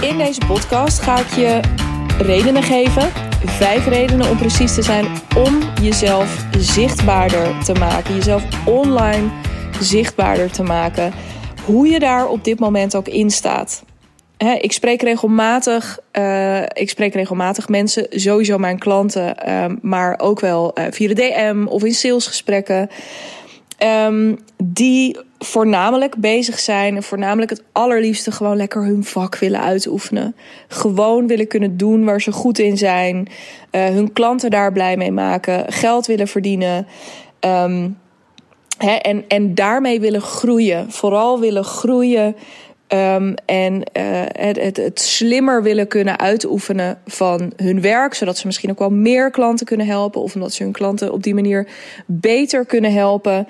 [0.00, 1.60] In deze podcast ga ik je
[2.18, 3.10] redenen geven.
[3.44, 5.06] Vijf redenen om precies te zijn
[5.36, 8.14] om jezelf zichtbaarder te maken.
[8.14, 9.28] Jezelf online
[9.80, 11.12] zichtbaarder te maken.
[11.64, 13.84] Hoe je daar op dit moment ook in staat.
[14.60, 20.78] ik spreek regelmatig, uh, ik spreek regelmatig mensen, sowieso mijn klanten, uh, maar ook wel
[20.78, 22.90] uh, via de DM of in salesgesprekken.
[23.82, 30.36] Um, die voornamelijk bezig zijn en voornamelijk het allerliefste gewoon lekker hun vak willen uitoefenen.
[30.68, 33.28] Gewoon willen kunnen doen waar ze goed in zijn.
[33.72, 35.72] Uh, hun klanten daar blij mee maken.
[35.72, 36.86] Geld willen verdienen.
[37.40, 37.98] Um,
[38.78, 40.90] hè, en, en daarmee willen groeien.
[40.90, 42.36] Vooral willen groeien.
[42.92, 43.82] Um, en uh,
[44.26, 48.14] het, het, het slimmer willen kunnen uitoefenen van hun werk.
[48.14, 50.22] Zodat ze misschien ook wel meer klanten kunnen helpen.
[50.22, 51.68] Of omdat ze hun klanten op die manier
[52.06, 53.48] beter kunnen helpen.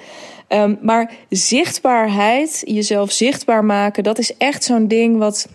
[0.48, 5.48] Um, maar zichtbaarheid, jezelf zichtbaar maken, dat is echt zo'n ding wat.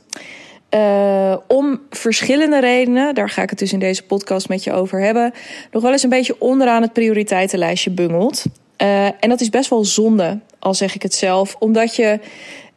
[0.70, 5.02] Uh, om verschillende redenen, daar ga ik het dus in deze podcast met je over
[5.02, 5.34] hebben,
[5.72, 8.44] nog wel eens een beetje onderaan het prioriteitenlijstje bungelt.
[8.82, 12.20] Uh, en dat is best wel zonde, al zeg ik het zelf, omdat je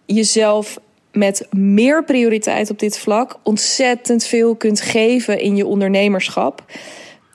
[0.06, 0.78] jezelf
[1.12, 6.64] met meer prioriteit op dit vlak ontzettend veel kunt geven in je ondernemerschap.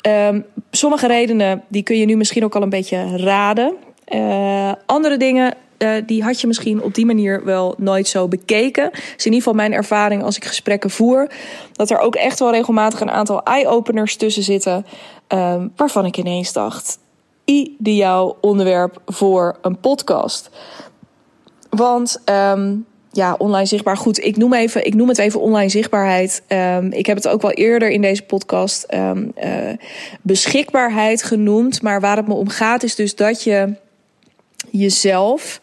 [0.08, 3.74] Um, sommige redenen die kun je nu misschien ook al een beetje raden.
[4.14, 8.92] Uh, andere dingen, uh, die had je misschien op die manier wel nooit zo bekeken.
[8.92, 11.28] Is in ieder geval mijn ervaring als ik gesprekken voer.
[11.72, 14.86] Dat er ook echt wel regelmatig een aantal eye-openers tussen zitten.
[15.28, 17.00] Um, waarvan ik ineens dacht:
[17.46, 20.50] ideaal onderwerp voor een podcast.
[21.70, 23.98] Want um, ja, online zichtbaar.
[23.98, 26.44] Goed, ik noem, even, ik noem het even online zichtbaarheid.
[26.48, 29.50] Um, ik heb het ook wel eerder in deze podcast um, uh,
[30.22, 31.82] beschikbaarheid genoemd.
[31.82, 33.74] Maar waar het me om gaat is dus dat je
[34.72, 35.62] jezelf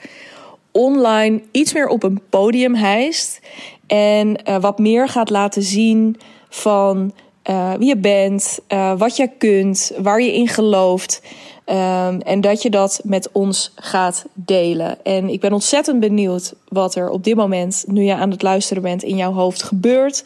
[0.71, 3.41] online iets meer op een podium hijst.
[3.87, 7.13] En uh, wat meer gaat laten zien van
[7.51, 8.59] uh, wie je bent,
[8.97, 11.23] wat je kunt, waar je in gelooft.
[11.67, 15.05] Um, en dat je dat met ons gaat delen.
[15.05, 18.83] En ik ben ontzettend benieuwd wat er op dit moment, nu je aan het luisteren
[18.83, 20.25] bent, in jouw hoofd gebeurt.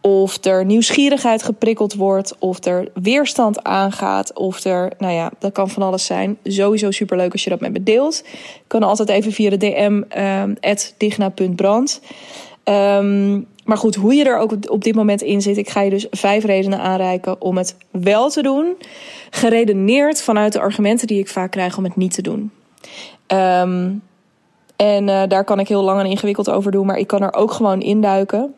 [0.00, 5.70] Of er nieuwsgierigheid geprikkeld wordt, of er weerstand aangaat, of er, nou ja, dat kan
[5.70, 6.38] van alles zijn.
[6.44, 8.24] Sowieso superleuk als je dat met me deelt.
[8.66, 10.56] Kan altijd even via de DM, um,
[10.96, 12.00] digna.brand.
[12.64, 15.90] Um, maar goed, hoe je er ook op dit moment in zit, ik ga je
[15.90, 18.76] dus vijf redenen aanreiken om het wel te doen.
[19.30, 22.50] Geredeneerd vanuit de argumenten die ik vaak krijg om het niet te doen.
[23.26, 24.02] Um,
[24.76, 27.34] en uh, daar kan ik heel lang en ingewikkeld over doen, maar ik kan er
[27.34, 28.54] ook gewoon induiken.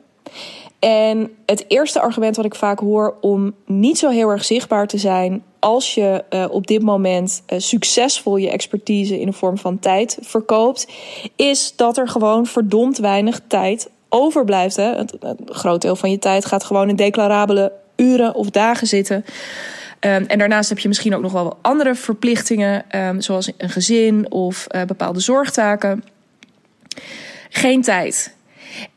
[0.79, 4.99] En het eerste argument wat ik vaak hoor om niet zo heel erg zichtbaar te
[4.99, 9.79] zijn als je uh, op dit moment uh, succesvol je expertise in de vorm van
[9.79, 10.89] tijd verkoopt,
[11.37, 14.77] is dat er gewoon verdomd weinig tijd overblijft.
[14.77, 14.95] Hè.
[14.95, 19.25] Het groot deel van je tijd gaat gewoon in declarabele uren of dagen zitten.
[20.01, 24.33] Um, en daarnaast heb je misschien ook nog wel andere verplichtingen, um, zoals een gezin
[24.33, 26.05] of uh, bepaalde zorgtaken.
[27.49, 28.35] Geen tijd.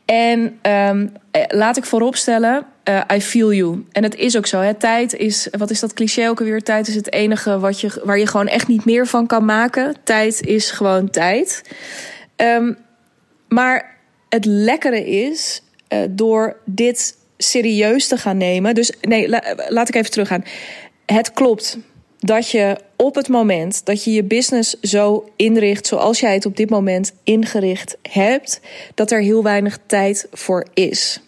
[0.04, 1.12] En um,
[1.48, 3.86] laat ik vooropstellen, uh, I feel you.
[3.92, 4.60] En het is ook zo.
[4.60, 4.74] Hè?
[4.74, 6.62] Tijd is, wat is dat cliché ook alweer?
[6.62, 9.96] Tijd is het enige wat je, waar je gewoon echt niet meer van kan maken.
[10.04, 11.62] Tijd is gewoon tijd.
[13.48, 13.96] Maar
[14.34, 18.74] het lekkere is, uh, door dit serieus te gaan nemen.
[18.74, 20.44] Dus nee, la, laat ik even teruggaan.
[21.06, 21.78] Het klopt
[22.18, 26.56] dat je op het moment dat je je business zo inricht zoals jij het op
[26.56, 28.60] dit moment ingericht hebt,
[28.94, 31.20] dat er heel weinig tijd voor is.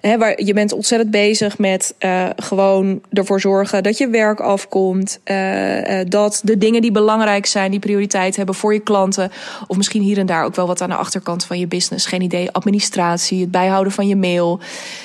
[0.00, 5.20] He, waar, je bent ontzettend bezig met uh, gewoon ervoor zorgen dat je werk afkomt.
[5.24, 9.30] Uh, uh, dat de dingen die belangrijk zijn, die prioriteit hebben voor je klanten.
[9.66, 12.06] Of misschien hier en daar ook wel wat aan de achterkant van je business.
[12.06, 12.50] Geen idee.
[12.50, 14.60] Administratie, het bijhouden van je mail.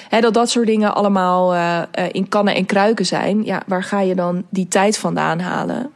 [0.09, 1.55] He, dat dat soort dingen allemaal
[2.11, 3.43] in kannen en kruiken zijn.
[3.43, 5.91] Ja, waar ga je dan die tijd vandaan halen?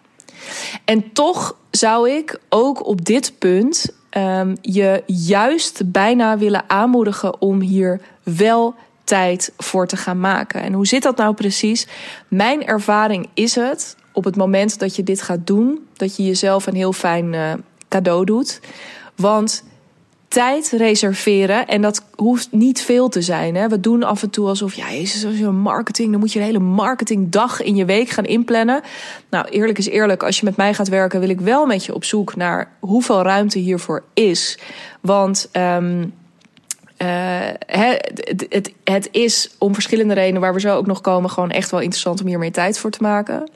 [0.86, 7.62] En toch zou ik ook op dit punt um, je juist bijna willen aanmoedigen om
[7.62, 10.62] hier wel tijd voor te gaan maken.
[10.62, 11.88] En hoe zit dat nou precies?
[12.28, 16.68] Mijn ervaring is het op het moment dat je dit gaat doen, dat je jezelf
[16.68, 17.54] een heel fijn uh,
[17.90, 18.60] cadeau doet.
[19.16, 19.64] Want
[20.34, 21.68] tijd reserveren.
[21.68, 23.56] En dat hoeft niet veel te zijn.
[23.56, 23.68] Hè.
[23.68, 26.40] We doen af en toe alsof, ja, jezus, als je een marketing, dan moet je
[26.40, 28.82] een hele marketingdag in je week gaan inplannen.
[29.30, 31.94] Nou, eerlijk is eerlijk, als je met mij gaat werken, wil ik wel met je
[31.94, 34.60] op zoek naar hoeveel ruimte hiervoor is.
[35.02, 35.50] Want.
[35.54, 35.78] Uh,
[37.66, 41.72] het, het, het is om verschillende redenen waar we zo ook nog komen, gewoon echt
[41.72, 43.50] wel interessant om hier meer tijd voor te maken.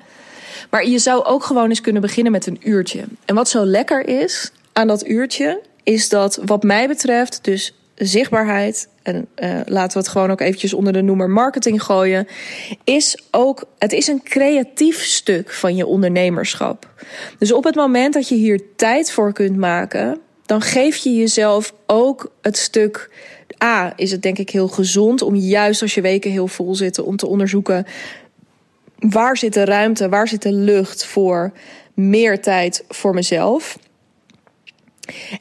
[0.69, 3.03] Maar je zou ook gewoon eens kunnen beginnen met een uurtje.
[3.25, 8.89] En wat zo lekker is aan dat uurtje, is dat wat mij betreft dus zichtbaarheid
[9.03, 12.27] en uh, laten we het gewoon ook eventjes onder de noemer marketing gooien,
[12.83, 16.89] is ook, het is een creatief stuk van je ondernemerschap.
[17.39, 21.73] Dus op het moment dat je hier tijd voor kunt maken, dan geef je jezelf
[21.85, 23.09] ook het stuk.
[23.63, 27.05] A, is het denk ik heel gezond om juist als je weken heel vol zitten,
[27.05, 27.85] om te onderzoeken
[28.99, 31.51] waar zit de ruimte, waar zit de lucht voor
[31.93, 33.77] meer tijd voor mezelf.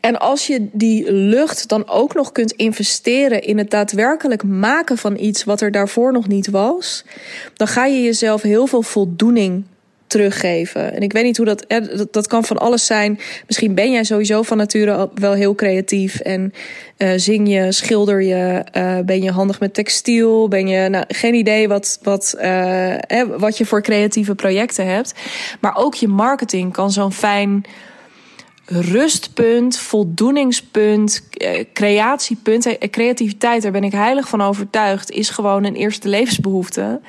[0.01, 5.19] En als je die lucht dan ook nog kunt investeren in het daadwerkelijk maken van
[5.19, 7.05] iets wat er daarvoor nog niet was,
[7.55, 9.65] dan ga je jezelf heel veel voldoening
[10.07, 10.95] teruggeven.
[10.95, 11.67] En ik weet niet hoe dat,
[12.11, 13.19] dat, kan van alles zijn.
[13.47, 16.53] Misschien ben jij sowieso van nature wel heel creatief en
[16.99, 21.35] uh, zing je, schilder je, uh, ben je handig met textiel, ben je, nou, geen
[21.35, 22.95] idee wat, wat, uh,
[23.37, 25.15] wat je voor creatieve projecten hebt.
[25.61, 27.65] Maar ook je marketing kan zo'n fijn
[28.69, 31.23] rustpunt, voldoeningspunt,
[31.73, 37.01] creatiepunt, creativiteit, daar ben ik heilig van overtuigd, is gewoon een eerste levensbehoefte.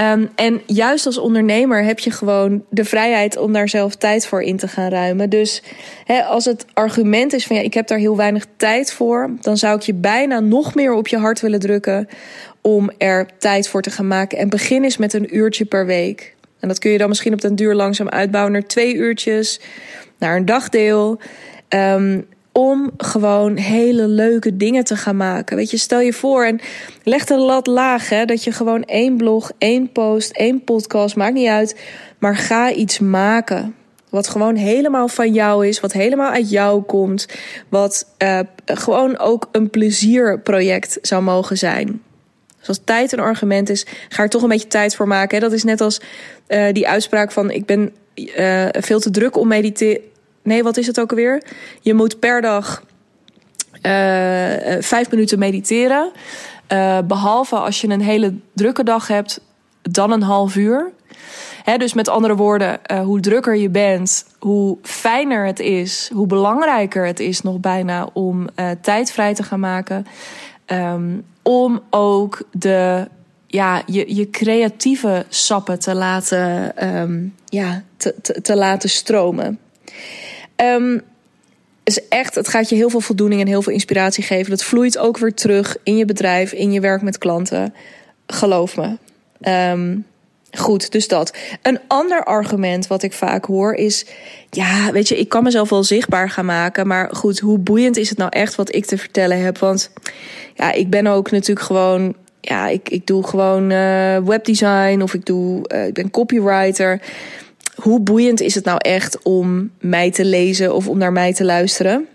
[0.00, 4.42] Um, en juist als ondernemer heb je gewoon de vrijheid om daar zelf tijd voor
[4.42, 5.30] in te gaan ruimen.
[5.30, 5.62] Dus
[6.28, 9.76] als het argument is van ja, ik heb daar heel weinig tijd voor, dan zou
[9.76, 12.08] ik je bijna nog meer op je hart willen drukken
[12.60, 14.38] om er tijd voor te gaan maken.
[14.38, 16.34] En begin eens met een uurtje per week.
[16.60, 19.60] En dat kun je dan misschien op den duur langzaam uitbouwen naar twee uurtjes,
[20.18, 21.20] naar een dagdeel.
[21.68, 22.26] Um,
[22.58, 25.56] om gewoon hele leuke dingen te gaan maken.
[25.56, 26.60] Weet je, stel je voor en
[27.02, 31.34] leg de lat laag, hè, dat je gewoon één blog, één post, één podcast, maakt
[31.34, 31.80] niet uit,
[32.18, 33.74] maar ga iets maken.
[34.10, 37.26] Wat gewoon helemaal van jou is, wat helemaal uit jou komt,
[37.68, 42.02] wat uh, gewoon ook een plezierproject zou mogen zijn.
[42.58, 45.38] Dus als tijd een argument is, ga er toch een beetje tijd voor maken.
[45.38, 45.44] Hè.
[45.44, 46.00] Dat is net als
[46.48, 50.00] uh, die uitspraak van ik ben uh, veel te druk om mediteren
[50.48, 51.42] Nee, wat is het ook alweer?
[51.80, 52.82] Je moet per dag
[53.72, 53.82] uh,
[54.80, 56.12] vijf minuten mediteren.
[56.72, 59.40] Uh, behalve als je een hele drukke dag hebt,
[59.82, 60.90] dan een half uur.
[61.62, 67.06] He, dus met andere woorden, hoe drukker je bent, hoe fijner het is, hoe belangrijker
[67.06, 68.48] het is nog bijna om
[68.80, 70.06] tijd vrij te gaan maken.
[70.66, 73.08] Um, om ook de,
[73.46, 79.58] ja, je, je creatieve sappen te laten, um, ja, te, te laten stromen.
[80.62, 81.02] Um,
[81.84, 84.50] is echt, het gaat je heel veel voldoening en heel veel inspiratie geven.
[84.50, 87.74] Dat vloeit ook weer terug in je bedrijf, in je werk met klanten.
[88.26, 88.96] Geloof me.
[89.72, 90.06] Um,
[90.50, 91.36] goed, dus dat.
[91.62, 94.06] Een ander argument wat ik vaak hoor is:
[94.50, 98.08] ja, weet je, ik kan mezelf wel zichtbaar gaan maken, maar goed, hoe boeiend is
[98.08, 99.58] het nou echt wat ik te vertellen heb?
[99.58, 99.90] Want
[100.54, 102.14] ja, ik ben ook natuurlijk gewoon.
[102.40, 107.00] Ja, ik, ik doe gewoon uh, webdesign of ik, doe, uh, ik ben copywriter
[107.80, 111.44] hoe boeiend is het nou echt om mij te lezen of om naar mij te
[111.44, 112.08] luisteren?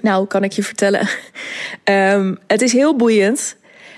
[0.00, 1.08] Nou, kan ik je vertellen.
[1.84, 3.56] um, het is heel boeiend.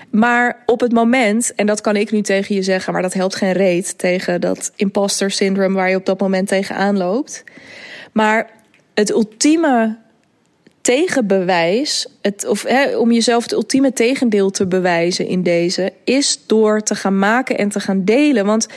[0.09, 3.35] Maar op het moment, en dat kan ik nu tegen je zeggen, maar dat helpt
[3.35, 7.43] geen reet tegen dat imposter syndrome waar je op dat moment tegenaan loopt.
[8.11, 8.49] Maar
[8.93, 9.97] het ultieme
[10.81, 12.65] tegenbewijs, het, of
[12.97, 17.69] om jezelf het ultieme tegendeel te bewijzen in deze, is door te gaan maken en
[17.69, 18.45] te gaan delen.
[18.45, 18.67] Want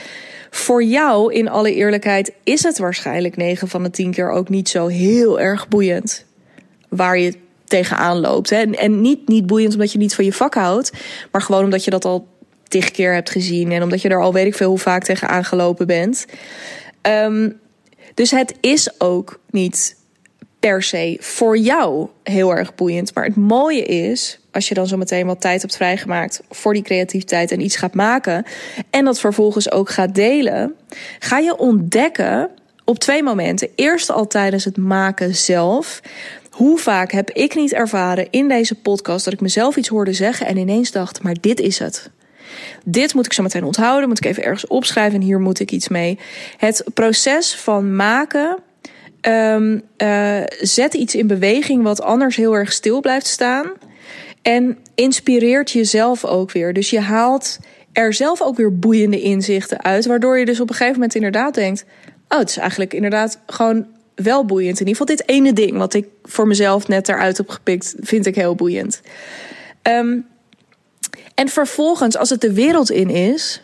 [0.53, 4.69] voor jou, in alle eerlijkheid, is het waarschijnlijk 9 van de 10 keer ook niet
[4.69, 6.25] zo heel erg boeiend
[6.89, 7.33] waar je
[7.63, 8.49] tegenaan loopt.
[8.49, 8.61] Hè?
[8.61, 10.91] En niet, niet boeiend omdat je niet van je vak houdt,
[11.31, 12.27] maar gewoon omdat je dat al
[12.67, 15.45] tig keer hebt gezien en omdat je er al weet ik veel hoe vaak tegenaan
[15.45, 16.25] gelopen bent.
[17.01, 17.59] Um,
[18.13, 19.95] dus het is ook niet
[20.59, 23.15] per se voor jou heel erg boeiend.
[23.15, 26.83] Maar het mooie is, als je dan zo meteen wat tijd hebt vrijgemaakt voor die
[26.83, 28.45] creativiteit en iets gaat maken
[28.89, 30.75] en dat vervolgens ook gaat delen,
[31.19, 32.49] ga je ontdekken
[32.85, 33.69] op twee momenten.
[33.75, 36.01] Eerst al tijdens het maken zelf.
[36.49, 40.45] Hoe vaak heb ik niet ervaren in deze podcast dat ik mezelf iets hoorde zeggen
[40.45, 42.09] en ineens dacht, maar dit is het.
[42.83, 45.71] Dit moet ik zo meteen onthouden, moet ik even ergens opschrijven en hier moet ik
[45.71, 46.19] iets mee.
[46.57, 48.57] Het proces van maken
[49.21, 53.71] um, uh, zet iets in beweging wat anders heel erg stil blijft staan.
[54.41, 56.73] En inspireert jezelf ook weer.
[56.73, 57.59] Dus je haalt
[57.91, 60.05] er zelf ook weer boeiende inzichten uit.
[60.05, 61.85] Waardoor je dus op een gegeven moment inderdaad denkt:
[62.29, 64.79] Oh, het is eigenlijk inderdaad gewoon wel boeiend.
[64.79, 68.25] In ieder geval dit ene ding wat ik voor mezelf net eruit heb gepikt, vind
[68.25, 69.01] ik heel boeiend.
[69.83, 70.25] Um,
[71.35, 73.61] en vervolgens, als het de wereld in is,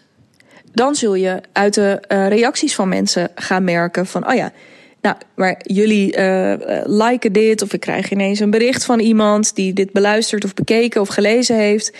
[0.71, 4.51] dan zul je uit de uh, reacties van mensen gaan merken van: Oh ja
[5.01, 9.73] nou, maar jullie uh, liken dit of ik krijg ineens een bericht van iemand die
[9.73, 11.93] dit beluisterd of bekeken of gelezen heeft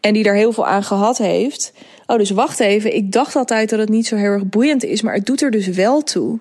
[0.00, 1.72] en die daar heel veel aan gehad heeft.
[2.06, 2.94] Oh, dus wacht even.
[2.94, 5.50] Ik dacht altijd dat het niet zo heel erg boeiend is, maar het doet er
[5.50, 6.38] dus wel toe.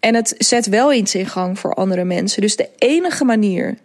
[0.00, 2.40] En het zet wel iets in gang voor andere mensen.
[2.40, 3.78] Dus de enige manier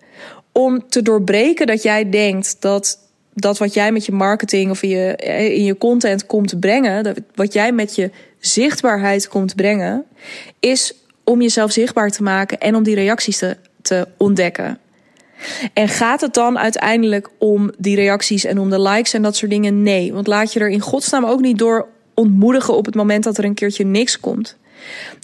[0.51, 2.99] om te doorbreken dat jij denkt dat
[3.33, 5.15] dat wat jij met je marketing of in je,
[5.55, 10.05] in je content komt brengen, dat wat jij met je zichtbaarheid komt brengen,
[10.59, 10.93] is
[11.25, 14.79] om jezelf zichtbaar te maken en om die reacties te, te ontdekken.
[15.73, 19.51] En gaat het dan uiteindelijk om die reacties en om de likes en dat soort
[19.51, 19.83] dingen?
[19.83, 23.37] Nee, want laat je er in godsnaam ook niet door ontmoedigen op het moment dat
[23.37, 24.57] er een keertje niks komt.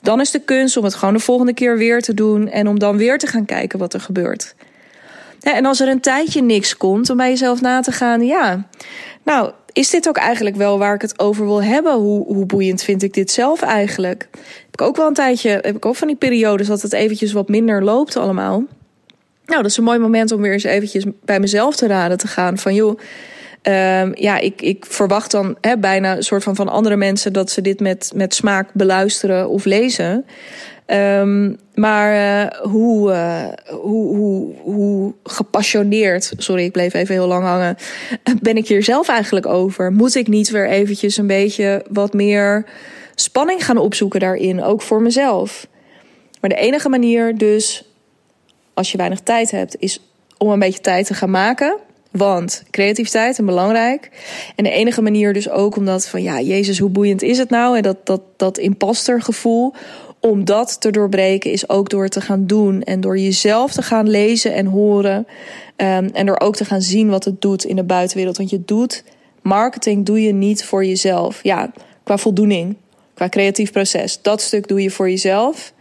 [0.02, 2.80] Dan is de kunst om het gewoon de volgende keer weer te doen en om
[2.80, 4.56] dan weer te gaan kijken wat er gebeurt.
[5.42, 8.68] En als er een tijdje niks komt, om bij jezelf na te gaan, ja,
[9.24, 11.94] nou, is dit ook eigenlijk wel waar ik het over wil hebben?
[11.94, 14.28] Hoe, hoe boeiend vind ik dit zelf eigenlijk?
[14.32, 17.32] Heb ik ook wel een tijdje, heb ik ook van die periodes dat het eventjes
[17.32, 18.64] wat minder loopt allemaal.
[19.46, 22.28] Nou, dat is een mooi moment om weer eens eventjes bij mezelf te raden te
[22.28, 22.58] gaan.
[22.58, 23.00] Van joh,
[23.64, 27.50] um, ja, ik, ik verwacht dan hè, bijna een soort van van andere mensen dat
[27.50, 30.26] ze dit met, met smaak beluisteren of lezen.
[30.94, 33.46] Um, maar uh, hoe, uh,
[33.80, 37.78] hoe, hoe, hoe gepassioneerd, sorry, ik bleef even heel lang hangen,
[38.42, 39.92] ben ik hier zelf eigenlijk over?
[39.92, 42.66] Moet ik niet weer eventjes een beetje wat meer
[43.16, 45.68] spanning gaan opzoeken daarin, ook voor mezelf?
[46.42, 47.92] Maar de enige manier dus
[48.74, 50.00] als je weinig tijd hebt, is
[50.38, 51.78] om een beetje tijd te gaan maken.
[52.12, 54.10] Want creativiteit is belangrijk.
[54.56, 57.78] En de enige manier dus ook omdat van ja, Jezus, hoe boeiend is het nou?
[57.78, 59.74] En dat, dat, dat imposter gevoel.
[60.22, 62.84] Om dat te doorbreken is ook door te gaan doen.
[62.84, 65.28] En door jezelf te gaan lezen en horen.
[65.78, 68.38] Um, en door ook te gaan zien wat het doet in de buitenwereld.
[68.38, 69.04] Want je doet
[69.42, 71.44] marketing doe je niet voor jezelf.
[71.44, 71.72] Ja,
[72.04, 72.76] qua voldoening,
[73.14, 74.22] qua creatief proces.
[74.22, 75.74] Dat stuk doe je voor jezelf.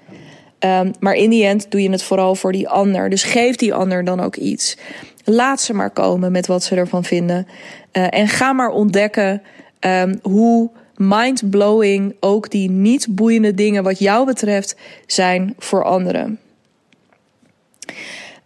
[0.64, 3.10] Um, maar in die end doe je het vooral voor die ander.
[3.10, 4.76] Dus geef die ander dan ook iets.
[5.24, 7.46] Laat ze maar komen met wat ze ervan vinden.
[7.92, 9.42] Uh, en ga maar ontdekken
[9.80, 10.70] um, hoe
[11.00, 14.76] mind-blowing ook die niet boeiende dingen wat jou betreft
[15.06, 16.38] zijn voor anderen.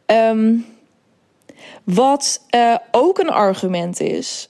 [0.07, 0.65] Um,
[1.85, 4.49] wat uh, ook een argument is.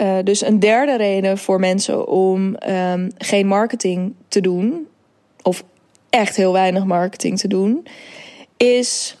[0.00, 4.86] Uh, dus een derde reden voor mensen om um, geen marketing te doen.
[5.42, 5.64] Of
[6.10, 7.86] echt heel weinig marketing te doen,
[8.56, 9.16] is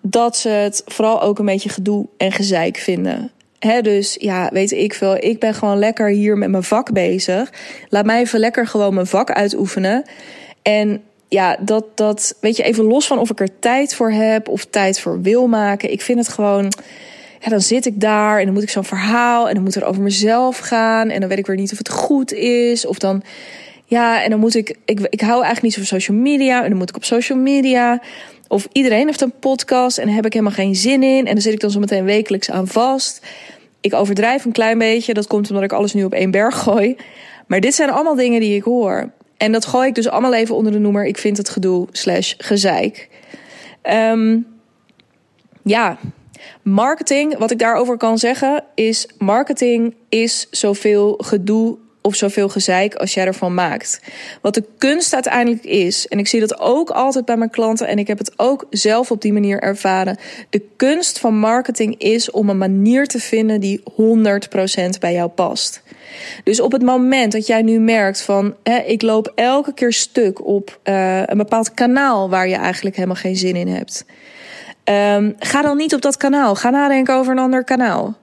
[0.00, 3.30] dat ze het vooral ook een beetje gedoe en gezeik vinden.
[3.60, 5.16] Dus ja, weet ik veel.
[5.16, 7.52] Ik ben gewoon lekker hier met mijn vak bezig.
[7.88, 10.04] Laat mij even lekker gewoon mijn vak uitoefenen.
[10.62, 14.48] En ja, dat, dat, weet je, even los van of ik er tijd voor heb
[14.48, 15.92] of tijd voor wil maken.
[15.92, 16.72] Ik vind het gewoon.
[17.40, 19.84] Ja, dan zit ik daar en dan moet ik zo'n verhaal en dan moet er
[19.84, 21.10] over mezelf gaan.
[21.10, 22.86] En dan weet ik weer niet of het goed is.
[22.86, 23.22] Of dan
[23.84, 26.62] ja, en dan moet ik, ik, ik hou eigenlijk niet zo van social media.
[26.62, 28.02] En dan moet ik op social media.
[28.50, 31.26] Of iedereen heeft een podcast en daar heb ik helemaal geen zin in.
[31.26, 33.26] En dan zit ik dan zo meteen wekelijks aan vast.
[33.80, 35.14] Ik overdrijf een klein beetje.
[35.14, 36.96] Dat komt omdat ik alles nu op één berg gooi.
[37.46, 39.10] Maar dit zijn allemaal dingen die ik hoor.
[39.36, 41.06] En dat gooi ik dus allemaal even onder de noemer.
[41.06, 43.08] Ik vind het gedoe slash gezeik.
[43.82, 44.46] Um,
[45.62, 45.98] ja,
[46.62, 53.14] marketing, wat ik daarover kan zeggen, is marketing is zoveel gedoe of zoveel gezeik als
[53.14, 54.00] jij ervan maakt.
[54.40, 57.98] Wat de kunst uiteindelijk is, en ik zie dat ook altijd bij mijn klanten en
[57.98, 60.16] ik heb het ook zelf op die manier ervaren.
[60.50, 63.84] De kunst van marketing is om een manier te vinden die 100%
[65.00, 65.82] bij jou past.
[66.44, 70.46] Dus op het moment dat jij nu merkt van hè, ik loop elke keer stuk
[70.46, 74.04] op uh, een bepaald kanaal waar je eigenlijk helemaal geen zin in hebt.
[74.84, 76.54] Um, ga dan niet op dat kanaal.
[76.54, 78.18] Ga nadenken over een ander kanaal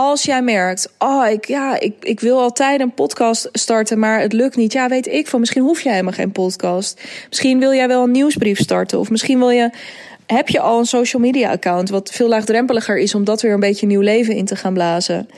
[0.00, 4.32] als jij merkt, oh, ik, ja, ik, ik wil altijd een podcast starten, maar het
[4.32, 4.72] lukt niet.
[4.72, 7.00] Ja, weet ik van, misschien hoef jij helemaal geen podcast.
[7.28, 8.98] Misschien wil jij wel een nieuwsbrief starten.
[8.98, 9.70] Of misschien wil je,
[10.26, 13.60] heb je al een social media account, wat veel laagdrempeliger is om dat weer een
[13.60, 15.28] beetje nieuw leven in te gaan blazen.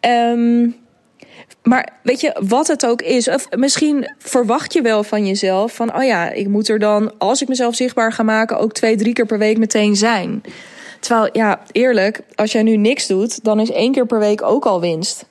[0.00, 0.76] Um,
[1.62, 5.96] maar weet je, wat het ook is, of misschien verwacht je wel van jezelf van,
[5.96, 9.12] oh ja, ik moet er dan, als ik mezelf zichtbaar ga maken, ook twee, drie
[9.12, 10.42] keer per week meteen zijn.
[11.00, 14.66] Terwijl, ja, eerlijk, als jij nu niks doet, dan is één keer per week ook
[14.66, 15.24] al winst.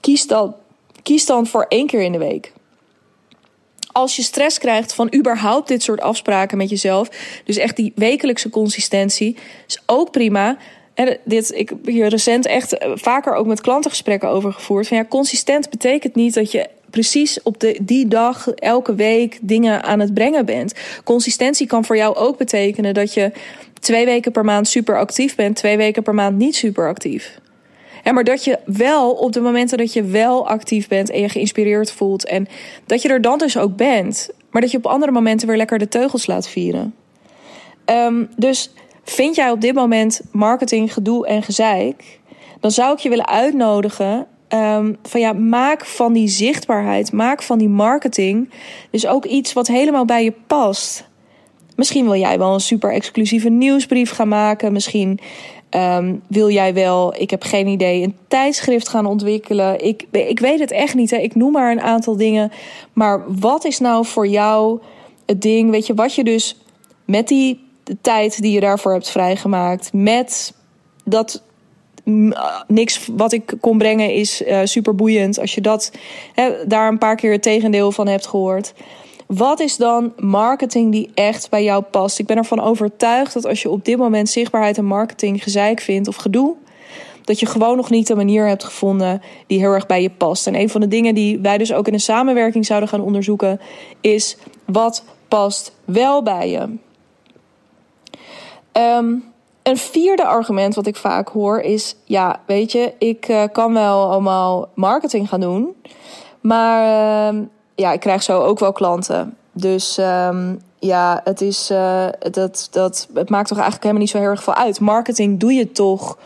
[0.00, 0.54] Kies dan,
[1.02, 2.52] kies dan voor één keer in de week.
[3.92, 7.08] Als je stress krijgt van überhaupt dit soort afspraken met jezelf,
[7.44, 10.56] dus echt die wekelijkse consistentie, is ook prima.
[10.94, 14.88] En dit, ik heb hier recent echt eh, vaker ook met klantengesprekken over gevoerd.
[14.88, 19.82] Van ja, consistent betekent niet dat je precies op de, die dag, elke week dingen
[19.82, 20.74] aan het brengen bent.
[21.04, 23.32] Consistentie kan voor jou ook betekenen dat je
[23.80, 27.40] twee weken per maand super actief bent, twee weken per maand niet super actief.
[28.04, 31.28] Ja, maar dat je wel op de momenten dat je wel actief bent en je
[31.28, 32.46] geïnspireerd voelt en
[32.86, 35.78] dat je er dan dus ook bent, maar dat je op andere momenten weer lekker
[35.78, 36.94] de teugels laat vieren.
[37.86, 38.70] Um, dus
[39.04, 42.20] vind jij op dit moment marketing, gedoe en gezeik,
[42.60, 47.58] dan zou ik je willen uitnodigen um, van ja, maak van die zichtbaarheid, maak van
[47.58, 48.50] die marketing
[48.90, 51.08] dus ook iets wat helemaal bij je past.
[51.76, 54.72] Misschien wil jij wel een super exclusieve nieuwsbrief gaan maken.
[54.72, 55.18] Misschien
[55.70, 59.84] um, wil jij wel, ik heb geen idee, een tijdschrift gaan ontwikkelen.
[59.84, 61.10] Ik, ik weet het echt niet.
[61.10, 61.16] Hè.
[61.16, 62.52] Ik noem maar een aantal dingen.
[62.92, 64.80] Maar wat is nou voor jou
[65.26, 65.70] het ding?
[65.70, 66.56] Weet je, wat je dus
[67.04, 67.60] met die
[68.00, 70.54] tijd die je daarvoor hebt vrijgemaakt, met
[71.04, 71.42] dat
[72.66, 75.40] niks wat ik kon brengen is uh, super boeiend.
[75.40, 75.92] Als je dat,
[76.34, 78.74] hè, daar een paar keer het tegendeel van hebt gehoord.
[79.26, 82.18] Wat is dan marketing die echt bij jou past?
[82.18, 86.08] Ik ben ervan overtuigd dat als je op dit moment zichtbaarheid en marketing gezeik vindt
[86.08, 86.54] of gedoe,
[87.24, 90.46] dat je gewoon nog niet de manier hebt gevonden die heel erg bij je past.
[90.46, 93.60] En een van de dingen die wij dus ook in een samenwerking zouden gaan onderzoeken,
[94.00, 96.68] is wat past wel bij je.
[98.72, 99.33] Um,
[99.64, 104.10] een vierde argument wat ik vaak hoor is: ja, weet je, ik uh, kan wel
[104.10, 105.74] allemaal marketing gaan doen,
[106.40, 107.40] maar uh,
[107.74, 109.36] ja, ik krijg zo ook wel klanten.
[109.52, 114.18] Dus um, ja, het is uh, dat, dat het maakt toch eigenlijk helemaal niet zo
[114.18, 114.80] heel erg veel uit.
[114.80, 116.18] Marketing doe je toch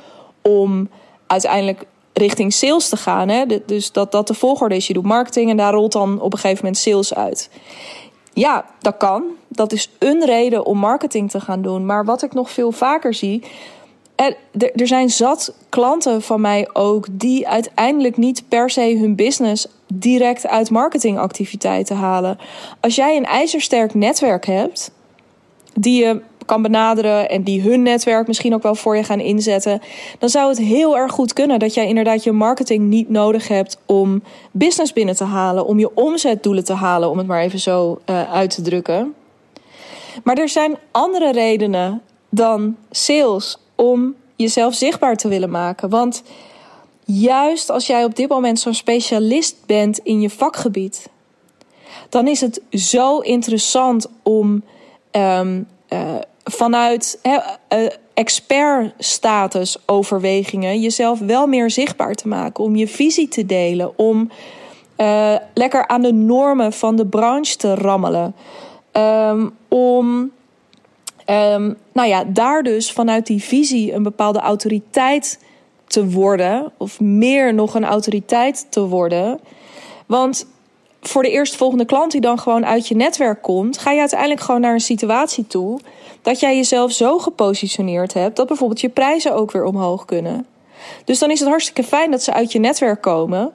[0.43, 0.89] om
[1.27, 3.29] uiteindelijk richting sales te gaan.
[3.29, 3.45] Hè?
[3.67, 4.87] Dus dat dat de volgorde is.
[4.87, 7.51] Je doet marketing en daar rolt dan op een gegeven moment sales uit.
[8.39, 9.25] Ja, dat kan.
[9.49, 11.87] Dat is een reden om marketing te gaan doen.
[11.87, 13.43] Maar wat ik nog veel vaker zie.
[14.15, 20.47] Er, zijn zat klanten van mij ook die uiteindelijk niet per se hun business direct
[20.47, 22.39] uit marketingactiviteiten halen.
[22.81, 24.91] Als jij een ijzersterk netwerk hebt,
[25.75, 29.81] die je kan benaderen en die hun netwerk misschien ook wel voor je gaan inzetten,
[30.19, 33.79] dan zou het heel erg goed kunnen dat jij inderdaad je marketing niet nodig hebt
[33.87, 38.01] om business binnen te halen, om je omzetdoelen te halen, om het maar even zo
[38.07, 39.15] uh, uit te drukken.
[40.23, 45.89] Maar er zijn andere redenen dan sales om jezelf zichtbaar te willen maken.
[45.89, 46.23] Want
[47.05, 51.09] juist als jij op dit moment zo'n specialist bent in je vakgebied,
[52.09, 54.63] dan is het zo interessant om
[55.13, 55.67] um,
[56.51, 63.99] vanuit uh, expertstatus overwegingen jezelf wel meer zichtbaar te maken, om je visie te delen,
[63.99, 64.31] om
[64.97, 68.35] uh, lekker aan de normen van de branche te rammelen,
[68.93, 70.31] um, om
[71.27, 75.41] um, nou ja, daar dus vanuit die visie een bepaalde autoriteit
[75.87, 79.41] te worden, of meer nog een autoriteit te worden.
[80.07, 80.47] Want
[81.09, 84.61] voor de eerstvolgende klant die dan gewoon uit je netwerk komt, ga je uiteindelijk gewoon
[84.61, 85.81] naar een situatie toe
[86.23, 90.47] dat jij jezelf zo gepositioneerd hebt dat bijvoorbeeld je prijzen ook weer omhoog kunnen.
[91.05, 93.53] Dus dan is het hartstikke fijn dat ze uit je netwerk komen.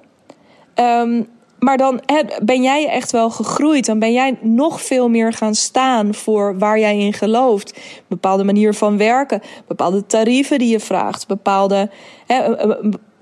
[0.75, 1.27] Um,
[1.63, 2.01] maar dan
[2.43, 3.85] ben jij echt wel gegroeid.
[3.85, 7.79] Dan ben jij nog veel meer gaan staan voor waar jij in gelooft.
[8.07, 11.89] Bepaalde manier van werken, bepaalde tarieven die je vraagt, bepaalde.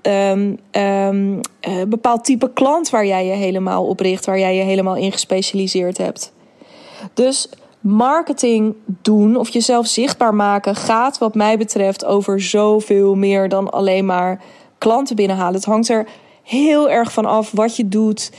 [0.02, 1.40] Um,
[1.88, 5.98] bepaald type klant waar jij je helemaal op richt, waar jij je helemaal in gespecialiseerd
[5.98, 6.32] hebt.
[7.14, 7.48] Dus
[7.80, 14.06] marketing doen of jezelf zichtbaar maken gaat, wat mij betreft, over zoveel meer dan alleen
[14.06, 14.42] maar
[14.78, 15.54] klanten binnenhalen.
[15.54, 16.06] Het hangt er
[16.42, 18.32] heel erg van af wat je doet.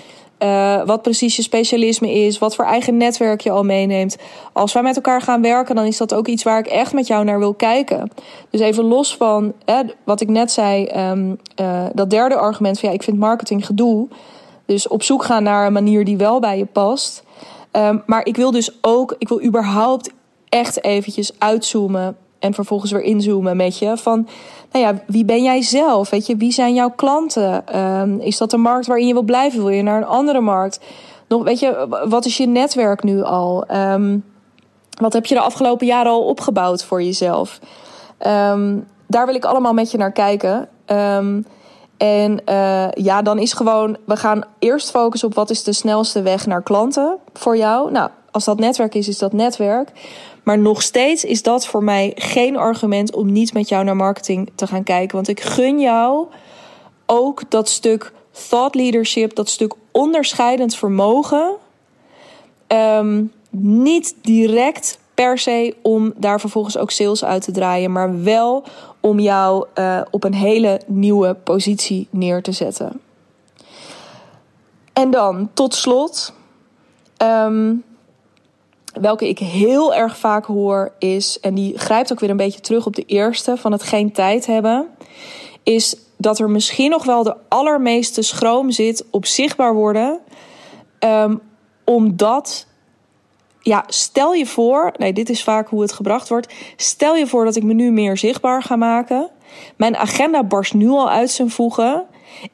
[0.43, 4.17] Uh, wat precies je specialisme is, wat voor eigen netwerk je al meeneemt.
[4.53, 7.07] Als wij met elkaar gaan werken, dan is dat ook iets waar ik echt met
[7.07, 8.11] jou naar wil kijken.
[8.49, 9.53] Dus even los van
[10.03, 14.07] wat ik net zei, um, uh, dat derde argument van ja, ik vind marketing gedoe.
[14.65, 17.23] Dus op zoek gaan naar een manier die wel bij je past.
[17.71, 20.11] Um, maar ik wil dus ook, ik wil überhaupt
[20.49, 23.97] echt eventjes uitzoomen en vervolgens weer inzoomen met je.
[23.97, 24.27] Van,
[24.71, 26.09] nou ja, wie ben jij zelf?
[26.09, 27.79] Weet je, wie zijn jouw klanten?
[27.79, 29.59] Um, is dat een markt waarin je wil blijven?
[29.59, 30.79] Wil je naar een andere markt?
[31.27, 33.65] Nog, weet je, wat is je netwerk nu al?
[33.71, 34.23] Um,
[35.01, 37.59] wat heb je de afgelopen jaren al opgebouwd voor jezelf?
[38.27, 40.67] Um, daar wil ik allemaal met je naar kijken.
[41.97, 46.21] En uh, ja, dan is gewoon, we gaan eerst focussen op wat is de snelste
[46.21, 47.91] weg naar klanten voor jou.
[47.91, 49.91] Nou, als dat netwerk is, is dat netwerk.
[50.43, 54.51] Maar nog steeds is dat voor mij geen argument om niet met jou naar marketing
[54.55, 55.15] te gaan kijken.
[55.15, 56.27] Want ik gun jou
[57.05, 58.13] ook dat stuk
[58.49, 61.55] thought leadership, dat stuk onderscheidend vermogen.
[62.67, 68.63] Um, niet direct per se om daar vervolgens ook sales uit te draaien, maar wel
[68.99, 73.01] om jou uh, op een hele nieuwe positie neer te zetten.
[74.93, 76.33] En dan tot slot.
[77.17, 77.83] Um,
[78.93, 82.85] welke ik heel erg vaak hoor is, en die grijpt ook weer een beetje terug
[82.85, 84.87] op de eerste van het geen tijd hebben,
[85.63, 90.19] is dat er misschien nog wel de allermeeste schroom zit op zichtbaar worden,
[90.99, 91.41] um,
[91.83, 92.67] omdat,
[93.59, 97.45] ja, stel je voor, nee, dit is vaak hoe het gebracht wordt, stel je voor
[97.45, 99.29] dat ik me nu meer zichtbaar ga maken.
[99.75, 102.05] Mijn agenda barst nu al uit zijn voegen.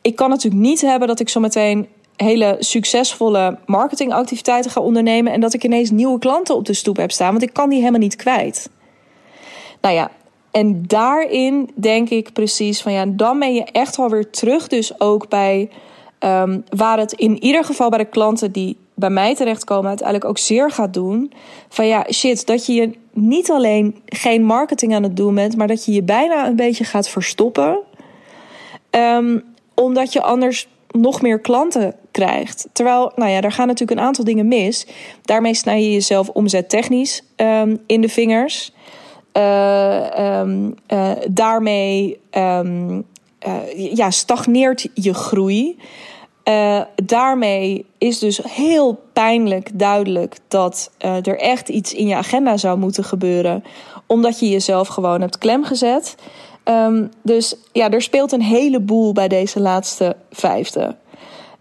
[0.02, 1.88] Ik kan natuurlijk niet hebben dat ik zo meteen
[2.24, 7.12] hele succesvolle marketingactiviteiten ga ondernemen en dat ik ineens nieuwe klanten op de stoep heb
[7.12, 8.70] staan, want ik kan die helemaal niet kwijt.
[9.82, 10.12] Nou ja,
[10.52, 15.00] en daarin denk ik precies van ja, dan ben je echt wel weer terug, dus
[15.00, 15.70] ook bij
[16.20, 20.38] um, waar het in ieder geval bij de klanten die bij mij terechtkomen uiteindelijk ook
[20.38, 21.32] zeer gaat doen.
[21.70, 25.68] Van ja, shit, dat je je niet alleen geen marketing aan het doen bent, maar
[25.68, 27.80] dat je je bijna een beetje gaat verstoppen.
[28.92, 30.68] Um, omdat je anders
[31.00, 32.68] nog meer klanten krijgt.
[32.74, 34.88] Terwijl, nou ja, daar gaan natuurlijk een aantal dingen mis.
[35.22, 38.72] Daarmee snij je jezelf omzettechnisch um, in de vingers.
[39.34, 43.04] Uh, um, uh, daarmee um,
[43.48, 45.78] uh, ja, stagneert je groei.
[47.06, 53.04] Daarmee is dus heel pijnlijk duidelijk dat er echt iets in je agenda zou moeten
[53.04, 53.64] gebeuren,
[54.08, 56.16] omdat je jezelf gewoon hebt klemgezet.
[56.70, 60.96] Um, dus ja, er speelt een heleboel bij deze laatste vijfde.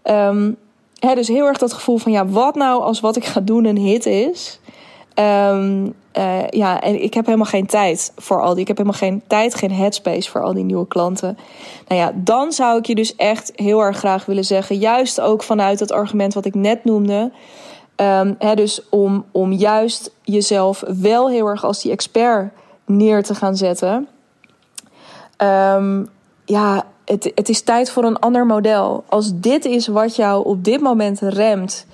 [0.03, 0.57] Um,
[0.99, 3.77] dus heel erg dat gevoel van ja, wat nou als wat ik ga doen een
[3.77, 4.59] hit is?
[5.15, 8.61] Um, uh, ja, en ik heb helemaal geen tijd voor al die.
[8.61, 11.37] Ik heb helemaal geen tijd, geen headspace voor al die nieuwe klanten.
[11.87, 14.77] Nou ja, dan zou ik je dus echt heel erg graag willen zeggen.
[14.77, 17.31] Juist ook vanuit het argument wat ik net noemde.
[18.55, 22.53] Dus om, om juist jezelf wel heel erg als die expert
[22.85, 24.07] neer te gaan zetten.
[25.41, 26.07] Um,
[26.45, 29.03] ja, het, het is tijd voor een ander model.
[29.07, 31.85] Als dit is wat jou op dit moment remt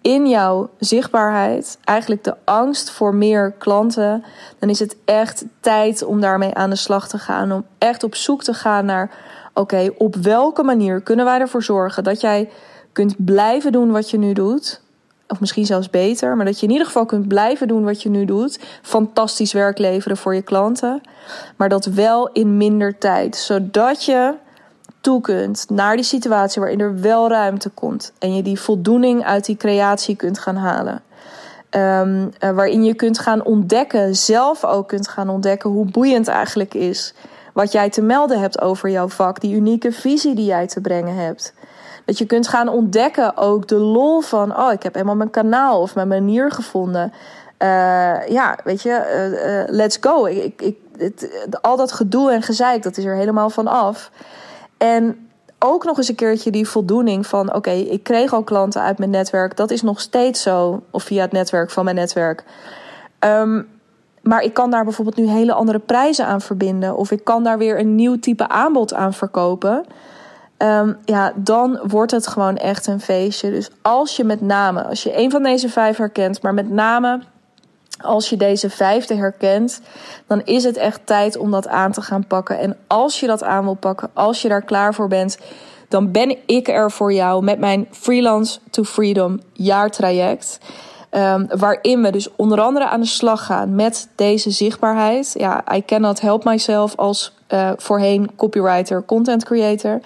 [0.00, 4.24] in jouw zichtbaarheid, eigenlijk de angst voor meer klanten,
[4.58, 7.52] dan is het echt tijd om daarmee aan de slag te gaan.
[7.52, 9.10] Om echt op zoek te gaan naar:
[9.54, 12.48] oké, op welke manier kunnen wij ervoor zorgen dat jij
[12.92, 14.80] kunt blijven doen wat je nu doet?
[15.28, 18.08] Of misschien zelfs beter, maar dat je in ieder geval kunt blijven doen wat je
[18.08, 18.60] nu doet.
[18.82, 21.00] Fantastisch werk leveren voor je klanten.
[21.56, 23.36] Maar dat wel in minder tijd.
[23.36, 24.34] Zodat je
[25.00, 28.12] toe kunt naar die situatie waarin er wel ruimte komt.
[28.18, 31.02] En je die voldoening uit die creatie kunt gaan halen.
[31.70, 36.74] Um, uh, waarin je kunt gaan ontdekken, zelf ook kunt gaan ontdekken hoe boeiend eigenlijk
[36.74, 37.14] is.
[37.52, 41.14] Wat jij te melden hebt over jouw vak, die unieke visie die jij te brengen
[41.14, 41.54] hebt.
[42.06, 45.80] Dat je kunt gaan ontdekken ook de lol van, oh, ik heb helemaal mijn kanaal
[45.80, 47.12] of mijn manier gevonden.
[47.62, 50.24] Uh, ja, weet je, uh, uh, let's go.
[50.24, 51.28] Ik, ik, het,
[51.60, 54.10] al dat gedoe en gezeik, dat is er helemaal van af.
[54.78, 58.98] En ook nog eens een keertje die voldoening van: oké, ik kreeg al klanten uit
[58.98, 59.56] mijn netwerk.
[59.56, 60.82] Dat is nog steeds zo.
[60.90, 62.44] Of via het netwerk van mijn netwerk.
[63.20, 63.68] Um,
[64.22, 66.96] maar ik kan daar bijvoorbeeld nu hele andere prijzen aan verbinden.
[66.96, 69.84] Of ik kan daar weer een nieuw type aanbod aan verkopen.
[70.58, 73.50] Um, ja, dan wordt het gewoon echt een feestje.
[73.50, 77.20] Dus als je met name, als je een van deze vijf herkent, maar met name
[78.00, 79.80] als je deze vijfde herkent,
[80.26, 82.58] dan is het echt tijd om dat aan te gaan pakken.
[82.58, 85.38] En als je dat aan wil pakken, als je daar klaar voor bent,
[85.88, 90.58] dan ben ik er voor jou met mijn Freelance to Freedom jaartraject.
[91.10, 95.34] Um, waarin we dus onder andere aan de slag gaan met deze zichtbaarheid.
[95.34, 100.00] Ja, I cannot help myself als uh, voorheen copywriter, content creator.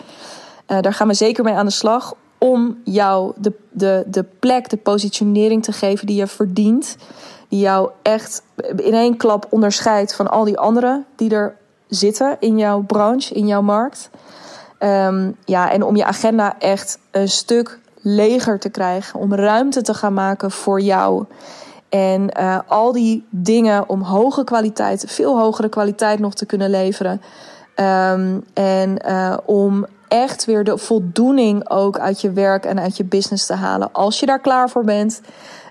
[0.70, 4.70] Uh, daar gaan we zeker mee aan de slag om jou de, de, de plek,
[4.70, 6.96] de positionering te geven die je verdient
[7.50, 8.42] die jou echt
[8.76, 11.56] in één klap onderscheidt van al die anderen die er
[11.88, 14.10] zitten in jouw branche, in jouw markt.
[14.78, 19.94] Um, ja, en om je agenda echt een stuk leger te krijgen, om ruimte te
[19.94, 21.24] gaan maken voor jou.
[21.88, 27.20] En uh, al die dingen om hoge kwaliteit, veel hogere kwaliteit nog te kunnen leveren.
[27.76, 33.04] Um, en uh, om echt weer de voldoening ook uit je werk en uit je
[33.04, 33.92] business te halen.
[33.92, 35.20] Als je daar klaar voor bent,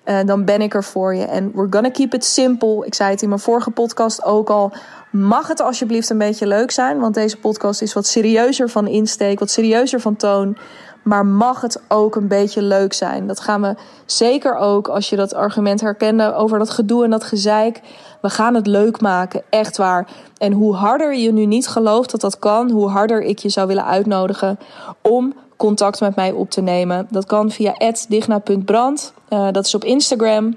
[0.05, 1.25] uh, dan ben ik er voor je.
[1.25, 2.85] En we're gonna keep it simple.
[2.85, 4.71] Ik zei het in mijn vorige podcast ook al.
[5.11, 6.99] Mag het alsjeblieft een beetje leuk zijn?
[6.99, 10.57] Want deze podcast is wat serieuzer van insteek, wat serieuzer van toon.
[11.03, 13.27] Maar mag het ook een beetje leuk zijn?
[13.27, 17.23] Dat gaan we zeker ook als je dat argument herkende over dat gedoe en dat
[17.23, 17.81] gezeik.
[18.21, 20.07] We gaan het leuk maken, echt waar.
[20.37, 23.67] En hoe harder je nu niet gelooft dat dat kan, hoe harder ik je zou
[23.67, 24.59] willen uitnodigen
[25.01, 27.07] om contact met mij op te nemen.
[27.09, 29.13] Dat kan via digna.brand.
[29.29, 30.55] Uh, dat is op Instagram.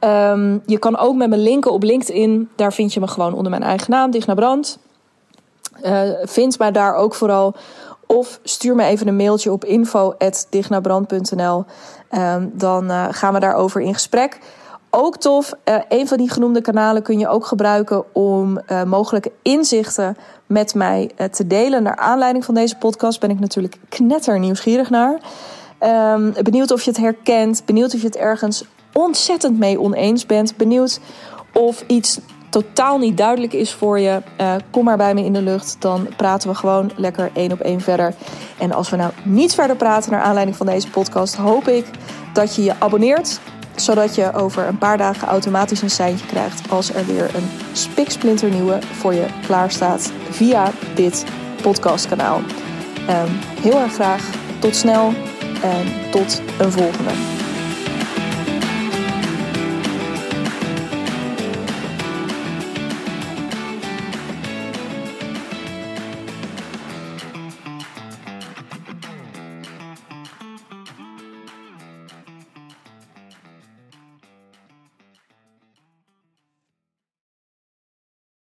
[0.00, 2.48] Um, je kan ook met me linken op LinkedIn.
[2.56, 4.78] Daar vind je me gewoon onder mijn eigen naam, Digna Brand.
[5.82, 7.54] Uh, vind mij daar ook vooral.
[8.06, 11.64] Of stuur me even een mailtje op info.dignabrand.nl.
[12.10, 14.38] Um, dan uh, gaan we daarover in gesprek.
[14.90, 19.32] Ook tof, uh, een van die genoemde kanalen kun je ook gebruiken om uh, mogelijke
[19.42, 20.16] inzichten
[20.46, 21.82] met mij te delen.
[21.82, 25.20] Naar aanleiding van deze podcast ben ik natuurlijk knetter nieuwsgierig naar.
[26.14, 30.56] Um, benieuwd of je het herkent, benieuwd of je het ergens ontzettend mee oneens bent,
[30.56, 31.00] benieuwd
[31.52, 35.42] of iets totaal niet duidelijk is voor je, uh, kom maar bij me in de
[35.42, 35.76] lucht.
[35.78, 38.14] Dan praten we gewoon lekker één op één verder.
[38.58, 41.86] En als we nou niet verder praten naar aanleiding van deze podcast, hoop ik
[42.32, 43.40] dat je je abonneert.
[43.74, 48.78] Zodat je over een paar dagen automatisch een seintje krijgt als er weer een spiksplinternieuwe
[48.92, 51.24] voor je klaar staat via dit
[51.62, 52.36] podcastkanaal.
[52.36, 54.30] Um, heel erg graag.
[54.58, 55.12] Tot snel
[55.62, 57.35] en tot een volgende.